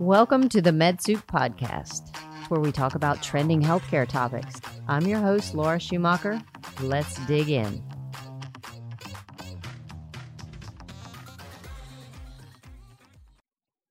[0.00, 2.16] Welcome to the MedSoup Podcast,
[2.48, 4.60] where we talk about trending healthcare topics.
[4.88, 6.42] I'm your host, Laura Schumacher.
[6.80, 7.80] Let's dig in.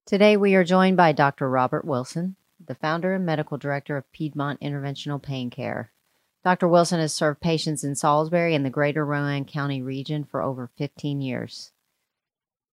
[0.06, 1.50] Today, we are joined by Dr.
[1.50, 5.94] Robert Wilson, the founder and medical director of Piedmont Interventional Pain Care.
[6.44, 6.68] Dr.
[6.68, 11.22] Wilson has served patients in Salisbury and the greater Rowan County region for over 15
[11.22, 11.72] years.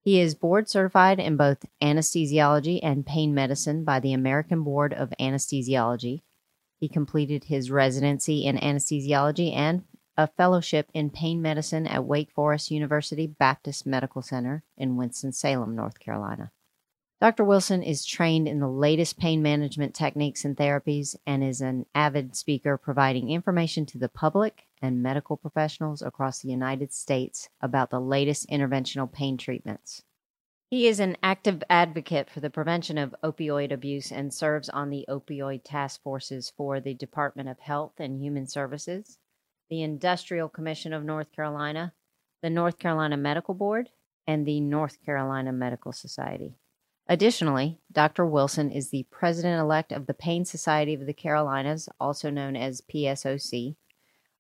[0.03, 5.13] He is board certified in both anesthesiology and pain medicine by the American Board of
[5.21, 6.23] Anesthesiology.
[6.79, 9.85] He completed his residency in anesthesiology and
[10.17, 15.99] a fellowship in pain medicine at Wake Forest University Baptist Medical Center in Winston-Salem, North
[15.99, 16.51] Carolina.
[17.21, 17.45] Dr.
[17.45, 22.35] Wilson is trained in the latest pain management techniques and therapies and is an avid
[22.35, 28.01] speaker providing information to the public and medical professionals across the United States about the
[28.01, 30.03] latest interventional pain treatments.
[30.71, 35.05] He is an active advocate for the prevention of opioid abuse and serves on the
[35.07, 39.19] opioid task forces for the Department of Health and Human Services,
[39.69, 41.93] the Industrial Commission of North Carolina,
[42.41, 43.91] the North Carolina Medical Board,
[44.27, 46.55] and the North Carolina Medical Society.
[47.11, 48.25] Additionally, Dr.
[48.25, 52.83] Wilson is the president elect of the Pain Society of the Carolinas, also known as
[52.83, 53.75] PSOC,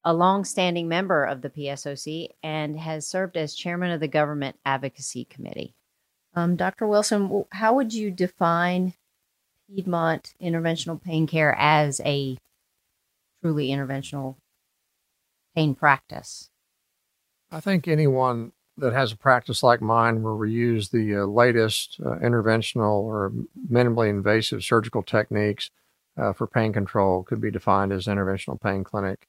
[0.04, 5.24] a long-standing member of the PSOC, and has served as chairman of the Government Advocacy
[5.24, 5.74] Committee.
[6.36, 6.86] Um, Dr.
[6.86, 8.94] Wilson, how would you define
[9.68, 12.38] Piedmont Interventional Pain Care as a
[13.42, 14.36] truly interventional
[15.56, 16.50] pain practice?
[17.50, 22.00] I think anyone that has a practice like mine where we use the uh, latest
[22.04, 23.32] uh, interventional or
[23.70, 25.70] minimally invasive surgical techniques
[26.16, 29.26] uh, for pain control could be defined as interventional pain clinic.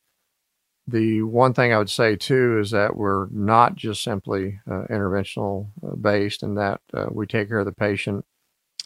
[0.88, 5.68] The one thing I would say too is that we're not just simply uh, interventional
[5.86, 8.26] uh, based and that uh, we take care of the patient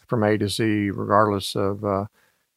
[0.08, 1.84] from A to Z regardless of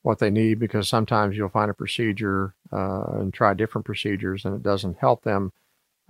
[0.03, 4.63] what they need because sometimes you'll find a procedure and try different procedures and it
[4.63, 5.53] doesn't help them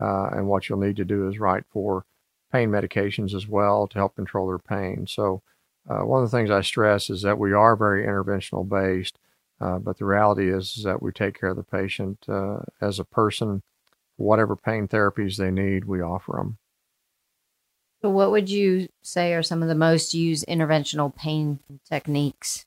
[0.00, 2.04] uh, and what you'll need to do is write for
[2.52, 5.06] pain medications as well to help control their pain.
[5.06, 5.42] So,
[5.88, 9.18] uh, one of the things I stress is that we are very interventional based,
[9.60, 12.98] uh, but the reality is, is, that we take care of the patient uh, as
[12.98, 13.62] a person.
[14.16, 16.58] Whatever pain therapies they need, we offer them.
[18.02, 22.66] So, what would you say are some of the most used interventional pain techniques?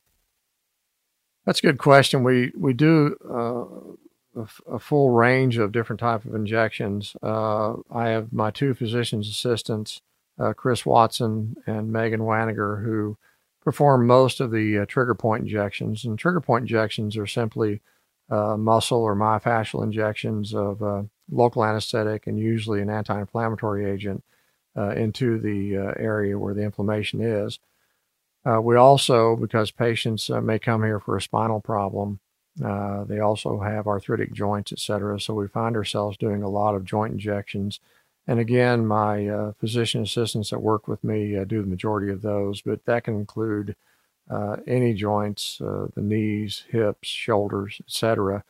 [1.44, 2.24] That's a good question.
[2.24, 3.98] We we do
[4.36, 7.16] a, full range of different type of injections.
[7.22, 10.00] Uh, I have my two physician's assistants,
[10.38, 13.16] uh, Chris Watson and Megan Waniger, who
[13.60, 16.04] perform most of the uh, trigger point injections.
[16.04, 17.80] And trigger point injections are simply
[18.30, 24.24] uh, muscle or myofascial injections of uh, local anesthetic and usually an anti-inflammatory agent
[24.76, 27.58] uh, into the area where the inflammation is.
[28.62, 32.20] we also, because patients may come here for a spinal problem,
[32.62, 35.18] uh, they also have arthritic joints, etc.
[35.20, 37.80] So we find ourselves doing a lot of joint injections.
[38.26, 42.22] And again, my uh, physician assistants that work with me uh, do the majority of
[42.22, 43.74] those, but that can include
[44.30, 48.44] uh, any joints, uh, the knees, hips, shoulders, etc.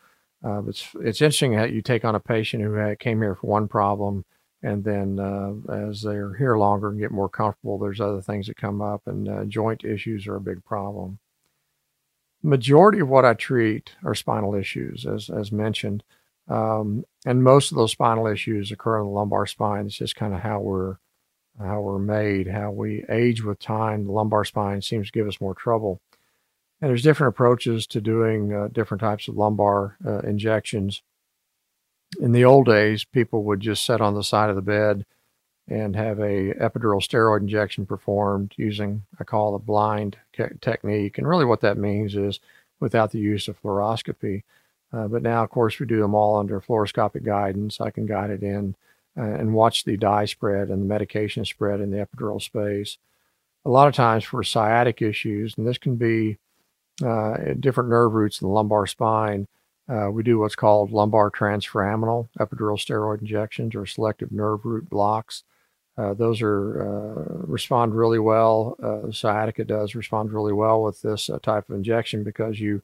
[0.44, 3.68] It's it's interesting that you take on a patient who had, came here for one
[3.68, 4.24] problem,
[4.62, 5.20] and then
[5.72, 9.48] as they're here longer and get more comfortable, there's other things that come up, and
[9.50, 11.20] joint issues are a big problem
[12.42, 16.02] majority of what I treat are spinal issues, as as mentioned,
[16.48, 19.86] um, and most of those spinal issues occur in the lumbar spine.
[19.86, 20.96] It's just kind of how we're
[21.60, 24.04] how we're made, how we age with time.
[24.04, 26.00] The lumbar spine seems to give us more trouble,
[26.80, 31.02] and there's different approaches to doing uh, different types of lumbar uh, injections.
[32.20, 35.06] In the old days, people would just sit on the side of the bed
[35.72, 40.18] and have a epidural steroid injection performed using I call a blind
[40.60, 41.18] technique.
[41.18, 42.40] And really, what that means is
[42.78, 44.42] without the use of fluoroscopy.
[44.92, 47.80] Uh, but now, of course, we do them all under fluoroscopic guidance.
[47.80, 48.74] I can guide it in
[49.16, 52.98] uh, and watch the dye spread and the medication spread in the epidural space.
[53.64, 56.36] A lot of times for sciatic issues, and this can be
[57.04, 59.48] uh, different nerve roots in the lumbar spine.
[59.88, 65.44] Uh, we do what's called lumbar transforaminal epidural steroid injections or selective nerve root blocks.
[65.96, 68.76] Uh, those are uh, respond really well.
[68.82, 72.82] Uh, sciatica does respond really well with this uh, type of injection because you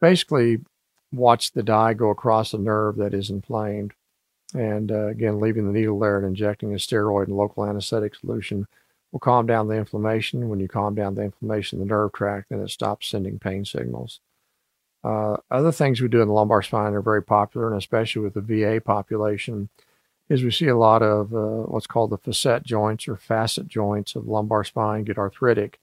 [0.00, 0.58] basically
[1.12, 3.92] watch the dye go across the nerve that is inflamed,
[4.54, 8.66] and uh, again, leaving the needle there and injecting a steroid and local anesthetic solution
[9.12, 10.48] will calm down the inflammation.
[10.48, 13.64] When you calm down the inflammation in the nerve tract, then it stops sending pain
[13.64, 14.20] signals.
[15.04, 18.40] Other things we do in the lumbar spine are very popular, and especially with the
[18.40, 19.68] VA population
[20.32, 24.14] is we see a lot of uh, what's called the facet joints or facet joints
[24.14, 25.78] of lumbar spine get arthritic.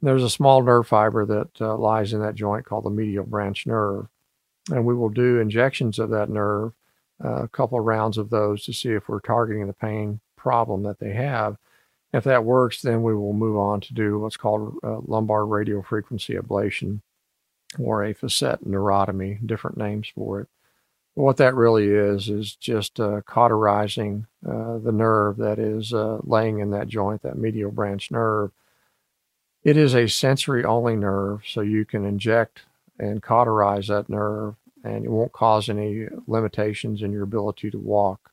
[0.00, 3.66] There's a small nerve fiber that uh, lies in that joint called the medial branch
[3.66, 4.06] nerve.
[4.70, 6.72] And we will do injections of that nerve,
[7.22, 10.84] uh, a couple of rounds of those to see if we're targeting the pain problem
[10.84, 11.56] that they have.
[12.12, 16.40] If that works, then we will move on to do what's called uh, lumbar radiofrequency
[16.40, 17.00] ablation
[17.76, 20.48] or a facet neurotomy, different names for it.
[21.20, 26.60] What that really is, is just uh, cauterizing uh, the nerve that is uh, laying
[26.60, 28.52] in that joint, that medial branch nerve.
[29.62, 32.62] It is a sensory only nerve, so you can inject
[32.98, 38.30] and cauterize that nerve, and it won't cause any limitations in your ability to walk.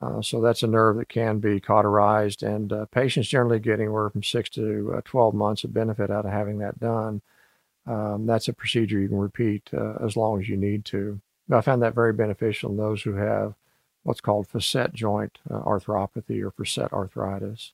[0.00, 4.08] Uh, so that's a nerve that can be cauterized, and uh, patients generally get anywhere
[4.08, 7.20] from six to uh, 12 months of benefit out of having that done.
[7.86, 9.68] Um, that's a procedure you can repeat
[10.02, 11.20] as long as you need to.
[11.50, 13.54] I found that very beneficial in those who have
[14.02, 17.72] what's called facet joint uh, arthropathy or facet arthritis.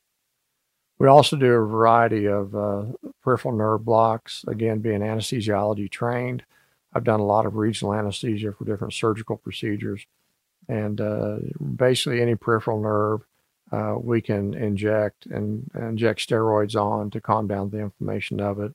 [0.99, 2.82] We also do a variety of uh,
[3.22, 6.44] peripheral nerve blocks, again, being anesthesiology trained.
[6.93, 10.06] I've done a lot of regional anesthesia for different surgical procedures.
[10.69, 11.38] And uh,
[11.76, 13.23] basically, any peripheral nerve,
[13.73, 18.75] uh, we can inject and inject steroids on to calm down the inflammation of it.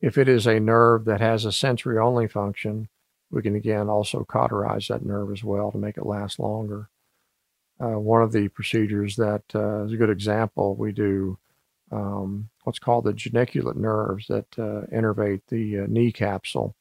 [0.00, 2.88] If it is a nerve that has a sensory only function,
[3.30, 6.88] we can again also cauterize that nerve as well to make it last longer.
[7.78, 11.38] Uh, one of the procedures that uh, is a good example, we do
[11.92, 16.74] um, what's called the geniculate nerves that uh, innervate the uh, knee capsule.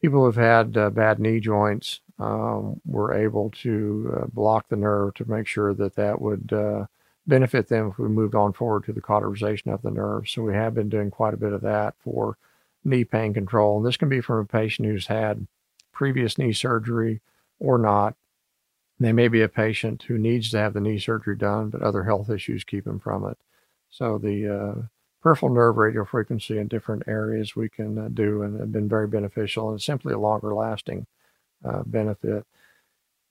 [0.00, 5.14] People who've had uh, bad knee joints um, were able to uh, block the nerve
[5.14, 6.52] to make sure that that would
[7.26, 10.28] benefit them if we moved on forward to the cauterization of the nerve.
[10.28, 12.36] So we have been doing quite a bit of that for
[12.84, 13.78] knee pain control.
[13.78, 15.46] And this can be from a patient who's had
[15.92, 17.20] previous knee surgery
[17.58, 18.14] or not.
[18.98, 22.04] They may be a patient who needs to have the knee surgery done, but other
[22.04, 23.38] health issues keep them from it.
[23.90, 24.82] So the uh,
[25.22, 29.70] peripheral nerve radiofrequency in different areas we can uh, do and have been very beneficial
[29.70, 31.06] and simply a longer lasting
[31.64, 32.44] uh, benefit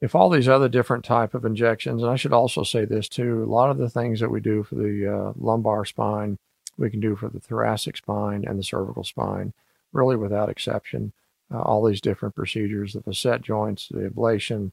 [0.01, 3.43] if all these other different type of injections, and I should also say this too,
[3.43, 6.37] a lot of the things that we do for the uh, lumbar spine,
[6.77, 9.53] we can do for the thoracic spine and the cervical spine,
[9.91, 11.11] really without exception.
[11.51, 14.71] Uh, all these different procedures, the facet joints, the ablation,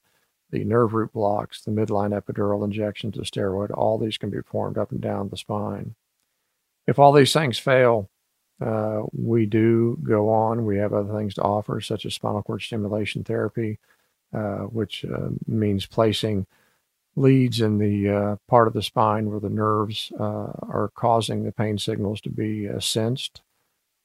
[0.50, 4.78] the nerve root blocks, the midline epidural injections, the steroid, all these can be performed
[4.78, 5.94] up and down the spine.
[6.86, 8.10] If all these things fail,
[8.60, 10.64] uh, we do go on.
[10.64, 13.78] We have other things to offer, such as spinal cord stimulation therapy,
[14.32, 16.46] uh, which uh, means placing
[17.16, 21.78] leads in the uh, part of the spine where the nerves are causing the pain
[21.78, 23.40] signals to be sensed.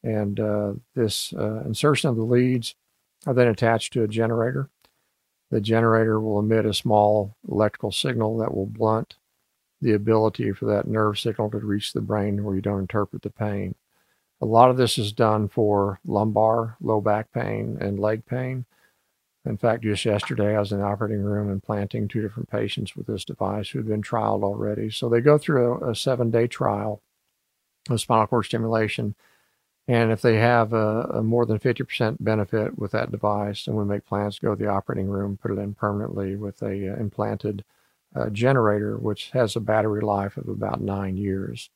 [0.04, 2.76] And uh, this uh, insertion of the leads
[3.26, 4.70] are then attached to a generator.
[5.52, 9.16] The generator will emit a small electrical signal that will blunt
[9.82, 13.30] the ability for that nerve signal to reach the brain where you don't interpret the
[13.30, 13.76] pain.
[14.40, 18.66] A lot of this is done for lumbar, low back pain, and leg pain.
[19.46, 23.08] In fact, just yesterday, I was in the operating room implanting two different patients with
[23.08, 24.92] this device who had been trialed already.
[24.92, 27.02] So they go through a, a seven day trial
[27.90, 29.16] of spinal cord stimulation.
[29.92, 33.84] And if they have a, a, more than 50% benefit with that device, then we
[33.84, 36.96] make plans to go to the operating room, put it in permanently with a uh,
[36.96, 37.66] implanted
[38.16, 41.70] uh, generator, which has a battery life of about nine years.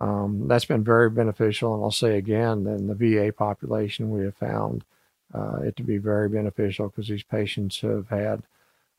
[0.00, 1.74] Um, that's been very beneficial.
[1.74, 4.86] And I'll say again, in the VA population, we have found
[5.34, 8.44] uh, it to be very beneficial because these patients have had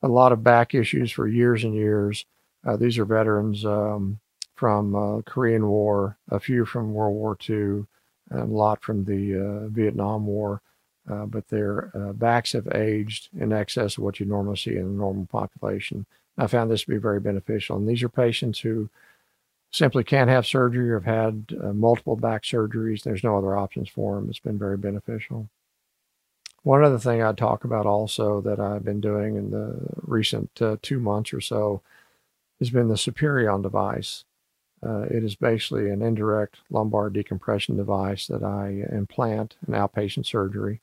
[0.03, 2.27] a lot of back issues for years and years.
[2.63, 4.19] Uh, these are veterans um,
[4.53, 7.87] from uh, Korean War, a few from World War II,
[8.31, 10.61] a lot from the uh, Vietnam War.
[11.09, 14.83] Uh, but their uh, backs have aged in excess of what you normally see in
[14.83, 16.05] a normal population.
[16.37, 17.75] I found this to be very beneficial.
[17.75, 18.87] And these are patients who
[19.71, 23.01] simply can't have surgery or have had multiple back surgeries.
[23.01, 24.29] There's no other options for them.
[24.29, 25.49] It's been very beneficial.
[26.63, 30.77] One other thing I'd talk about also that I've been doing in the recent uh,
[30.81, 31.81] two months or so
[32.59, 34.23] has been the Superion device.
[34.83, 40.81] Uh, it is basically an indirect lumbar decompression device that I implant in outpatient surgery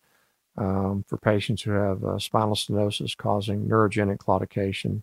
[0.57, 5.03] um, for patients who have uh, spinal stenosis causing neurogenic claudication.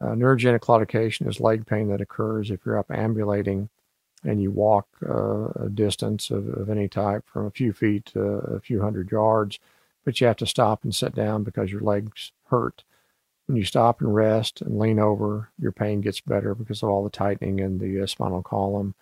[0.00, 3.68] Uh, neurogenic claudication is leg pain that occurs if you're up ambulating
[4.24, 8.20] and you walk uh, a distance of, of, any type from a few feet to
[8.20, 9.60] a few hundred yards
[10.08, 12.82] but you have to stop and sit down because your legs hurt.
[13.48, 17.02] When you stop and rest and lean over, your pain gets better because of all
[17.02, 18.94] the tightening in the spinal column.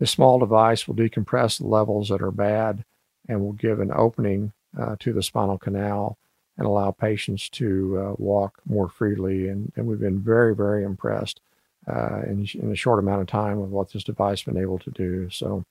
[0.00, 2.84] This small device will decompress the levels that are bad
[3.28, 6.18] and will give an opening uh, to the spinal canal
[6.58, 9.48] and allow patients to uh, walk more freely.
[9.48, 11.40] And, and, we've been very, very impressed
[11.86, 14.80] uh, in, in, a short amount of time with what this device has been able
[14.80, 15.30] to do.
[15.30, 15.64] So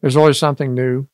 [0.00, 1.06] there's always something new.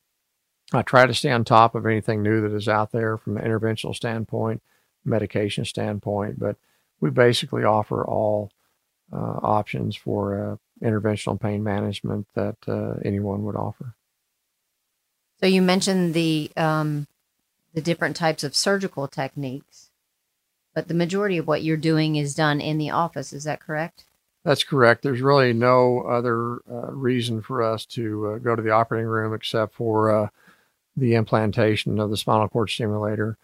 [0.73, 3.43] I try to stay on top of anything new that is out there from an
[3.43, 4.61] interventional standpoint,
[5.07, 6.57] medication standpoint, but
[6.99, 8.51] we basically offer all
[9.11, 13.93] uh, options for uh, interventional pain management that uh, anyone would offer.
[15.39, 17.07] So you mentioned the um,
[17.73, 19.89] the different types of surgical techniques,
[20.73, 23.31] but the majority of what you're doing is done in the office.
[23.31, 24.03] Is that correct?
[24.43, 25.03] That's correct.
[25.03, 29.33] There's really no other uh, reason for us to uh, go to the operating room
[29.33, 30.29] except for uh,
[30.95, 33.37] the implantation of the spinal cord stimulator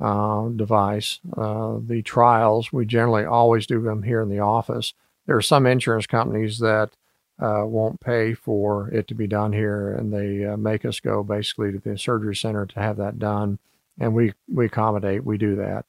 [0.00, 1.20] uh, device.
[1.36, 4.94] Uh, the trials, we generally always do them here in the office.
[5.26, 6.90] There are some insurance companies that
[7.38, 11.22] uh, won't pay for it to be done here, and they uh, make us go
[11.22, 13.58] basically to the surgery center to have that done.
[13.98, 15.84] And we, we accommodate, we do that.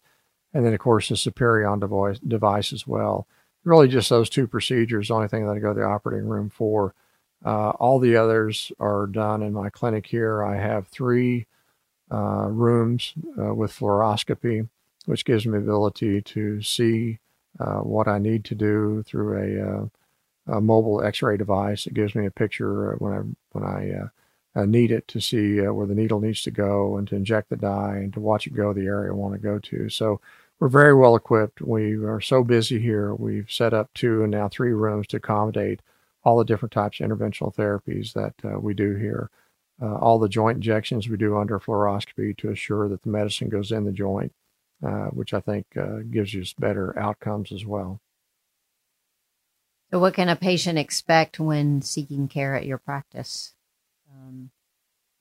[0.53, 3.27] And then, of course, the Superion device, device as well.
[3.63, 6.49] Really, just those two procedures, the only thing that I go to the operating room
[6.49, 6.93] for.
[7.43, 10.43] Uh, all the others are done in my clinic here.
[10.43, 11.47] I have three
[12.11, 14.67] uh, rooms uh, with fluoroscopy,
[15.05, 17.19] which gives me the ability to see
[17.59, 19.85] uh, what I need to do through a uh,
[20.47, 21.85] a mobile X-ray device.
[21.85, 24.07] It gives me a picture when I when I uh,
[24.55, 27.49] uh, need it to see uh, where the needle needs to go and to inject
[27.49, 29.89] the dye and to watch it go the area I want to go to.
[29.89, 30.19] So
[30.59, 31.61] we're very well equipped.
[31.61, 33.15] We are so busy here.
[33.15, 35.81] We've set up two and now three rooms to accommodate
[36.23, 39.29] all the different types of interventional therapies that uh, we do here.
[39.81, 43.71] Uh, all the joint injections we do under fluoroscopy to assure that the medicine goes
[43.71, 44.31] in the joint,
[44.85, 45.65] uh, which I think
[46.11, 48.00] gives us better outcomes as well.
[49.91, 53.53] So, what can a patient expect when seeking care at your practice?
[54.09, 54.51] Um,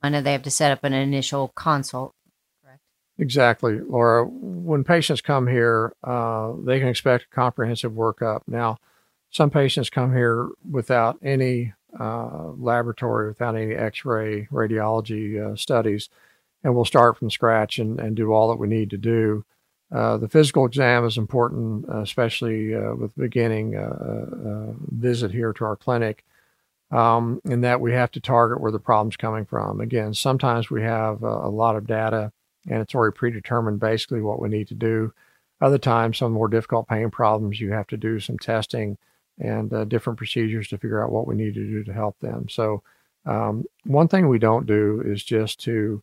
[0.00, 2.14] I know they have to set up an initial consult,
[2.62, 2.81] correct?
[3.19, 4.25] Exactly, Laura.
[4.25, 8.43] When patients come here, uh, they can expect a comprehensive workup.
[8.47, 8.79] Now,
[9.31, 16.09] some patients come here without any uh, laboratory, without any x ray radiology uh, studies,
[16.62, 19.44] and we'll start from scratch and, and do all that we need to do.
[19.92, 23.73] Uh, the physical exam is important, uh, especially with beginning
[24.92, 26.25] visit here to our clinic,
[26.92, 29.80] um, in that we have to target where the problem's coming from.
[29.80, 32.32] Again, sometimes we have a lot of data
[32.68, 35.12] and it's already predetermined basically what we need to do.
[35.61, 38.97] Other times, some more difficult pain problems, you have to do some testing
[39.39, 42.49] and different procedures to figure out what we need to do to help them.
[42.49, 42.83] So,
[43.27, 46.03] um, one thing we don't do is just to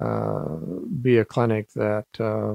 [0.00, 0.56] uh,
[1.00, 2.52] be a clinic that uh,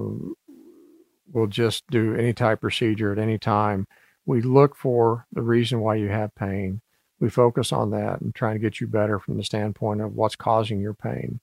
[1.34, 3.88] will just do any type procedure at any time.
[4.26, 6.82] We look for the reason why you have pain.
[7.20, 10.36] We focus on that and trying to get you better from the standpoint of what's
[10.36, 11.40] causing your pain.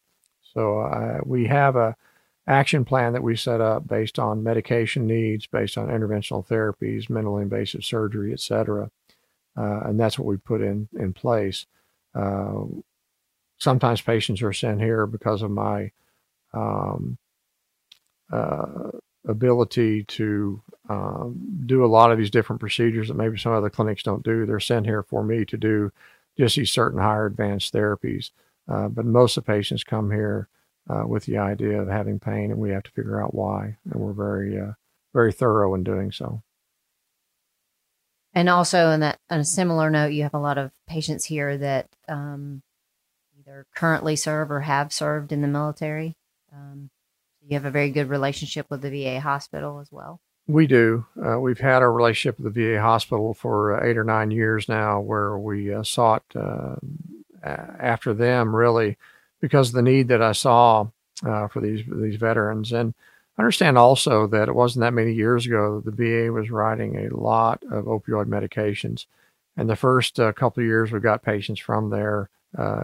[0.55, 1.97] So uh, we have a
[2.51, 7.43] action plan that we set up based on medication needs, based on interventional therapies, minimally
[7.43, 8.91] invasive surgery, et cetera.
[9.57, 11.67] Uh, and that's what we put in in place.
[12.15, 12.65] Uh,
[13.59, 15.93] sometimes patients are sent here because of my
[16.53, 17.19] um,
[18.33, 18.91] uh,
[19.29, 24.03] ability to um, do a lot of these different procedures that maybe some other clinics
[24.03, 24.45] don't do.
[24.45, 25.93] They're sent here for me to do
[26.39, 28.31] just these certain higher advanced therapies.
[28.69, 30.49] Uh, but most of the patients come here
[30.89, 33.77] uh, with the idea of having pain, and we have to figure out why.
[33.85, 34.73] And we're very, uh,
[35.13, 36.43] very thorough in doing so.
[38.33, 41.59] And also, in that, on a similar note, you have a lot of patients here
[41.59, 42.63] that um,
[43.39, 46.17] either currently serve or have served in the military.
[46.53, 46.91] Um,
[47.43, 50.21] you have a very good relationship with the VA hospital as well.
[50.47, 51.07] We do.
[51.23, 54.69] Uh, we've had a relationship with the VA hospital for uh, eight or nine years
[54.69, 56.77] now, where we uh, sought uh,
[57.43, 58.97] after them really
[59.41, 60.89] because of the need that I saw
[61.25, 62.73] uh, for these these veterans.
[62.73, 62.95] And
[63.37, 66.97] I understand also that it wasn't that many years ago that the VA was writing
[66.97, 69.07] a lot of opioid medications.
[69.57, 72.29] And the first uh, couple of years we got patients from there,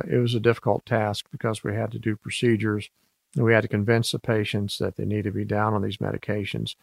[0.08, 2.90] it was a difficult task because we had to do procedures
[3.36, 5.98] and we had to convince the patients that they need to be down on these
[5.98, 6.74] medications.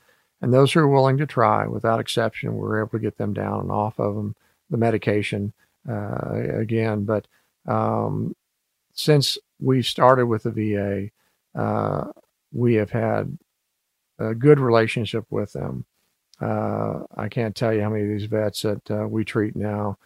[0.41, 3.33] And those who are willing to try, without exception, we were able to get them
[3.33, 4.35] down and off of them,
[4.69, 5.53] the medication
[5.89, 7.05] uh, again.
[7.05, 7.27] But
[7.65, 8.35] um,
[8.93, 12.11] since we started with the VA, uh,
[12.51, 13.37] we have had
[14.19, 15.85] a good relationship with them.
[16.41, 19.97] Uh, I can't tell you how many of these vets that uh, we treat now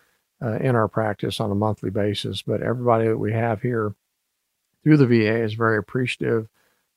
[0.42, 3.96] uh, in our practice on a monthly basis, but everybody that we have here
[4.84, 6.48] through the VA is very appreciative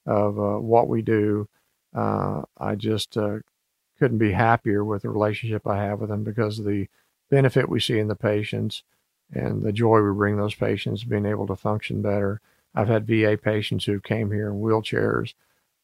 [0.07, 1.49] of uh, what we do.
[1.95, 6.65] Uh, I just couldn't be happier with the relationship I have with them because of
[6.65, 6.89] the
[7.31, 8.83] benefit we see in the patients
[9.33, 12.41] and the joy we bring those patients being able to function better.
[12.75, 15.35] I've had VA patients who came here in wheelchairs,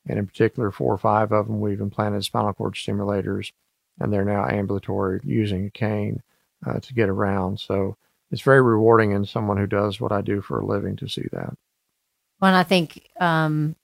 [0.08, 3.52] and in particular, four or five of them we've implanted spinal cord stimulators,
[3.98, 6.22] and they're now ambulatory using a cane
[6.64, 7.60] uh, to get around.
[7.60, 7.96] So
[8.30, 11.26] it's very rewarding in someone who does what I do for a living to see
[11.32, 11.54] that.
[12.40, 13.76] Well, and I think um,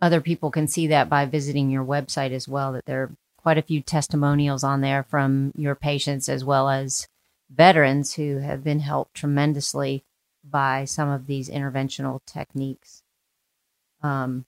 [0.00, 2.72] other people can see that by visiting your website as well.
[2.72, 7.08] That there are quite a few testimonials on there from your patients as well as
[7.50, 10.04] veterans who have been helped tremendously
[10.44, 13.02] by some of these interventional techniques.
[14.02, 14.44] Um,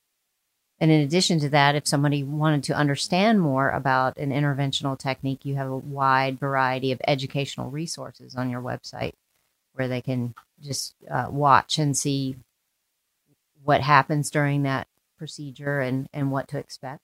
[0.78, 5.44] and in addition to that, if somebody wanted to understand more about an interventional technique,
[5.44, 9.12] you have a wide variety of educational resources on your website
[9.74, 12.36] where they can just uh, watch and see
[13.62, 14.88] what happens during that
[15.18, 17.02] procedure and, and what to expect.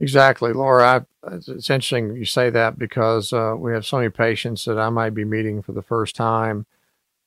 [0.00, 1.06] Exactly, Laura.
[1.24, 4.90] I, it's interesting you say that because uh, we have so many patients that I
[4.90, 6.66] might be meeting for the first time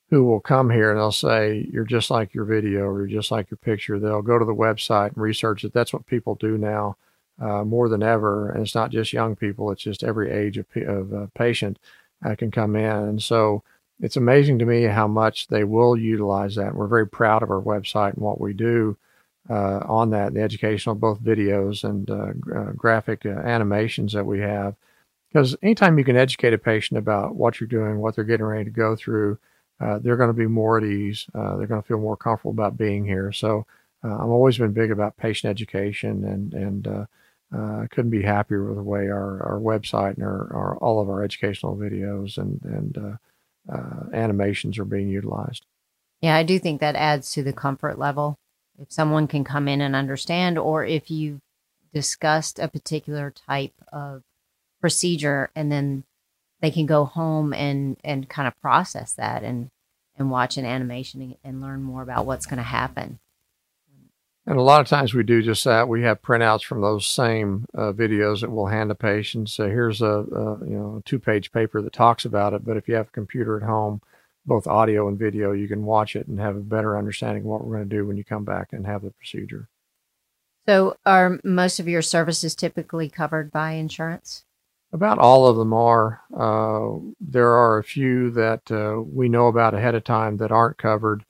[0.10, 3.32] who will come here and they'll say, You're just like your video or you're just
[3.32, 4.00] like your picture.
[4.00, 5.74] They'll go to the website and research it.
[5.74, 6.98] That's what people do now
[7.42, 8.50] uh, more than ever.
[8.50, 11.80] And it's not just young people, it's just every age of, of uh, patient
[12.26, 12.86] uh, can come in.
[12.86, 13.64] And so
[14.00, 16.76] it's amazing to me how much they will utilize that.
[16.76, 18.98] We're very proud of our website and what we do.
[19.50, 24.76] Uh, on that, the educational, both videos and uh, uh, graphic animations that we have.
[25.28, 28.66] Because anytime you can educate a patient about what you're doing, what they're getting ready
[28.66, 29.40] to go through,
[29.82, 31.26] uh, they're going to be more at ease.
[31.34, 33.32] Uh, they're going to feel more comfortable about being here.
[33.32, 33.66] So
[34.04, 37.06] uh, I've always been big about patient education, and and uh,
[37.56, 41.10] uh, couldn't be happier with the way our, our website and our, our all of
[41.10, 43.18] our educational videos and and
[44.14, 45.66] animations are being utilized.
[46.22, 48.38] Yeah, I do think that adds to the comfort level.
[48.82, 51.42] If someone can come in and understand, or if you've
[51.94, 54.24] discussed a particular type of
[54.80, 56.04] procedure and then
[56.62, 59.70] they can go home and and kind of process that and
[60.18, 63.20] and watch an animation and learn more about what's going to happen.
[64.46, 65.88] And a lot of times we do just that.
[65.88, 69.54] We have printouts from those same uh, videos that we'll hand to patients.
[69.54, 72.66] So here's a, a you know two page paper that talks about it.
[72.66, 74.02] But if you have a computer at home,
[74.46, 77.64] both audio and video, you can watch it and have a better understanding of what
[77.64, 79.70] we're going to do when you come back and have the procedure.
[80.68, 84.44] So, are most of your services typically covered by insurance?
[84.94, 86.22] About all of them are.
[86.36, 90.78] Uh, there are a few that uh, we know about ahead of time that aren't
[90.78, 91.24] covered,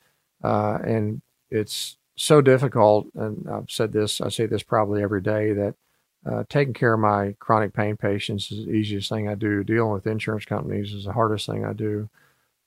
[0.43, 3.07] uh, and it's so difficult.
[3.15, 5.75] And I've said this, I say this probably every day that
[6.25, 9.63] uh, taking care of my chronic pain patients is the easiest thing I do.
[9.63, 12.09] Dealing with insurance companies is the hardest thing I do.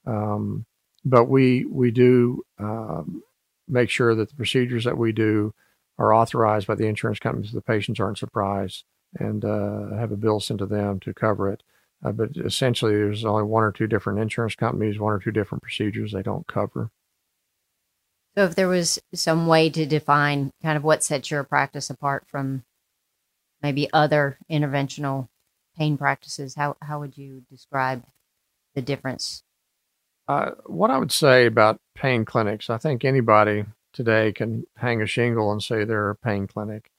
[0.06, 0.66] Um,
[1.04, 3.22] but we we do um,
[3.68, 5.54] make sure that the procedures that we do
[5.98, 7.50] are authorized by the insurance companies.
[7.50, 8.84] So the patients aren't surprised
[9.18, 11.62] and uh, have a bill sent to them to cover it.
[12.04, 15.62] Uh, but essentially, there's only one or two different insurance companies, one or two different
[15.62, 16.90] procedures they don't cover.
[18.36, 22.24] So, if there was some way to define kind of what sets your practice apart
[22.26, 22.64] from
[23.62, 25.28] maybe other interventional
[25.78, 28.04] pain practices, how, how would you describe
[28.74, 29.42] the difference?
[30.26, 35.06] Uh, what I would say about pain clinics, I think anybody today can hang a
[35.06, 36.90] shingle and say they're a pain clinic.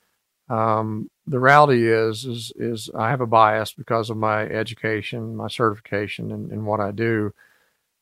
[0.47, 5.47] Um, the reality is, is, is I have a bias because of my education, my
[5.47, 7.33] certification, and, and what I do.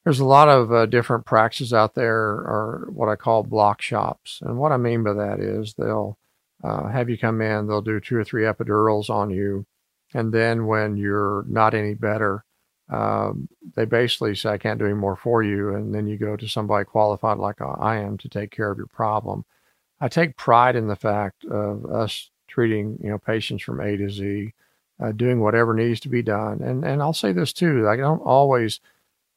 [0.03, 4.41] There's a lot of uh, different practices out there, or what I call block shops.
[4.41, 6.17] And what I mean by that is they'll
[6.61, 9.65] uh, have you come in, they'll do two or three epidurals on you,
[10.13, 12.43] and then when you're not any better,
[12.93, 15.73] um, they basically say, I can't do any more for you.
[15.75, 18.87] And then you go to somebody qualified like I am to take care of your
[18.87, 19.45] problem.
[19.99, 24.09] I take pride in the fact of us treating you know patients from A to
[24.09, 24.53] Z,
[25.01, 26.61] uh, doing whatever needs to be done.
[26.61, 28.79] And and I'll say this too: I don't always,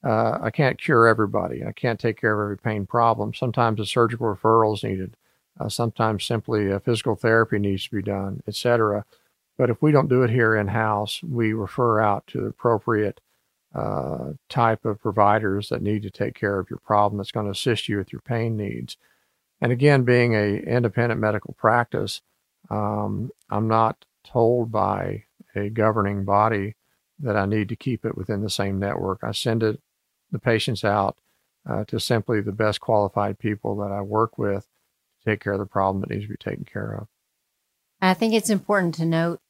[0.04, 1.64] uh, I can't cure everybody.
[1.64, 3.32] I can't take care of every pain problem.
[3.32, 5.16] Sometimes a surgical referral is needed.
[5.58, 9.06] Uh, sometimes simply a physical therapy needs to be done, etc.
[9.56, 13.20] But if we don't do it here in house, we refer out to the appropriate
[13.76, 17.52] uh, type of providers that need to take care of your problem that's going to
[17.52, 18.96] assist you with your pain needs.
[19.60, 22.22] And again, being a independent medical practice,
[22.70, 26.74] um, I'm not told by a governing body
[27.18, 29.20] that I need to keep it within the same network.
[29.22, 29.80] I send it,
[30.32, 31.18] the patients out
[31.68, 34.64] uh, to simply the best qualified people that I work with
[35.20, 37.08] to take care of the problem that needs to be taken care of.
[38.00, 39.40] I think it's important to note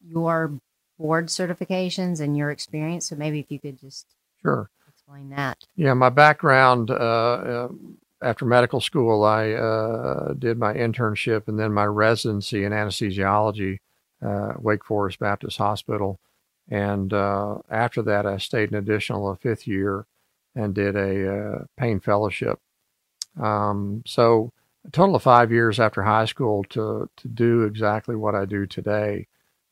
[0.00, 0.60] your
[1.02, 3.08] board certifications and your experience.
[3.08, 4.06] So maybe if you could just
[4.40, 5.58] sure explain that.
[5.76, 7.68] Yeah, my background uh, uh
[8.22, 13.78] after medical school, I uh, did my internship and then my residency in anesthesiology,
[14.24, 16.20] uh, Wake Forest Baptist Hospital.
[16.70, 20.06] And uh, after that, I stayed an additional a fifth year
[20.54, 22.60] and did a uh, pain fellowship.
[23.40, 24.52] Um, so,
[24.86, 28.66] a total of five years after high school to, to do exactly what I do
[28.66, 29.26] today.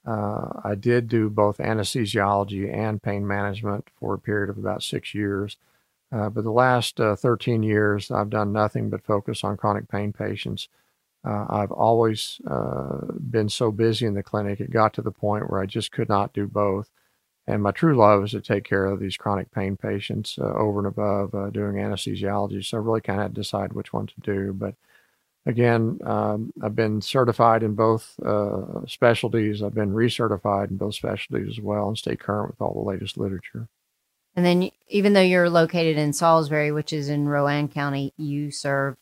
[0.06, 5.14] Uh, I did do both anesthesiology and pain management for a period of about six
[5.14, 5.56] years.
[6.12, 10.12] Uh, but the last uh, 13 years, I've done nothing but focus on chronic pain
[10.12, 10.68] patients.
[11.24, 15.50] Uh, I've always uh, been so busy in the clinic, it got to the point
[15.50, 16.90] where I just could not do both.
[17.46, 20.78] And my true love is to take care of these chronic pain patients uh, over
[20.78, 22.64] and above doing anesthesiology.
[22.64, 24.52] So I really kind of had to decide which one to do.
[24.52, 24.74] But
[25.46, 29.62] again, um, I've been certified in both uh, specialties.
[29.62, 33.16] I've been recertified in both specialties as well and stay current with all the latest
[33.18, 33.68] literature.
[34.36, 38.96] And then, even though you're located in Salisbury, which is in Rowan County, you serve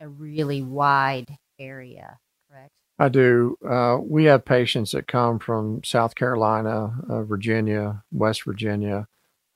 [0.00, 2.72] a really wide area, correct?
[2.98, 3.58] I do.
[3.66, 9.06] Uh, we have patients that come from South Carolina, uh, Virginia, West Virginia.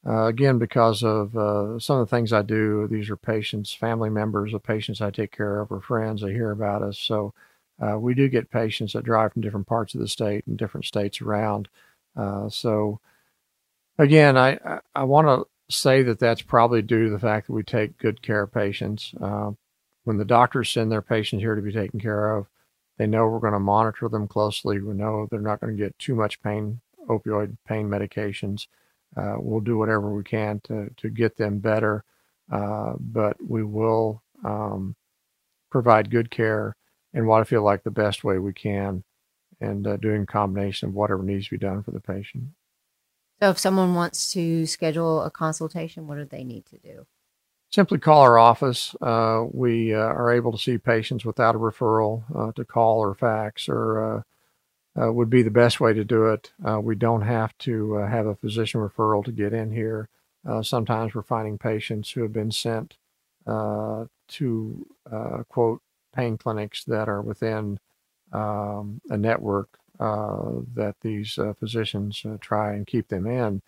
[0.07, 4.11] Uh, again, because of uh, some of the things I do, these are patients, family
[4.11, 6.99] members of patients I take care of, or friends that hear about us.
[6.99, 7.33] So
[7.81, 10.85] uh, we do get patients that drive from different parts of the state and different
[10.85, 11.69] states around.
[12.17, 13.01] Uh, so
[13.99, 17.55] again, I, I, I want to say that that's probably due to the fact that
[17.55, 19.15] we take good care of patients.
[20.05, 22.47] when the doctors send their patients here to be taken care of,
[22.99, 24.81] they know we're going to monitor them closely.
[24.81, 28.67] We know they're not going to get too much pain, opioid pain medications.
[29.17, 32.05] Uh, we'll do whatever we can to, to get them better,
[32.51, 34.97] uh, but we will um,
[35.71, 36.77] provide good care
[37.13, 39.05] and what I feel like the best way we can
[39.61, 42.45] and uh, doing a combination of whatever needs to be done for the patient.
[43.41, 47.07] So, if someone wants to schedule a consultation, what do they need to do?
[47.75, 48.95] simply call our office.
[49.03, 53.15] Uh, we uh, are able to see patients without a referral uh, to call or
[53.15, 54.25] fax, or
[54.97, 56.53] uh, uh, would be the best way to do it.
[56.65, 60.09] Uh, we don't have to have a physician referral to get in here.
[60.63, 62.97] sometimes we're finding patients who have been sent
[63.47, 64.87] to
[65.49, 65.83] quote
[66.15, 67.79] pain clinics that are within
[68.33, 73.63] um, a network that these physicians try and keep them in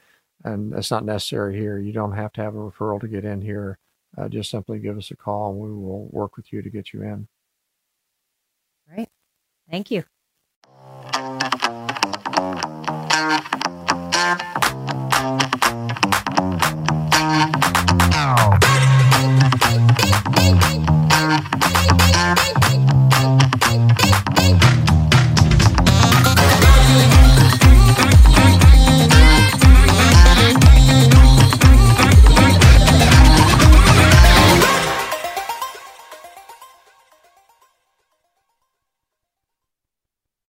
[0.45, 1.79] and that's not necessary here.
[1.79, 3.79] You don't have to have a referral to get in here
[4.17, 6.93] uh, just simply give us a call and we will work with you to get
[6.93, 7.29] you in.
[8.89, 9.09] Great.
[9.71, 10.05] Thank you.